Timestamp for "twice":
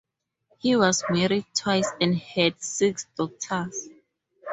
1.53-1.87